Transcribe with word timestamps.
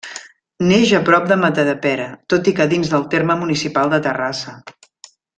Neix 0.69 0.93
a 0.99 1.01
prop 1.09 1.27
de 1.31 1.35
Matadepera, 1.41 2.07
tot 2.35 2.49
i 2.51 2.55
que 2.59 2.67
dins 2.73 2.91
del 2.97 3.05
terme 3.15 3.35
municipal 3.45 3.93
de 3.95 4.01
Terrassa. 4.07 4.55